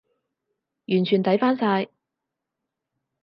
[0.87, 1.89] 完全抵返晒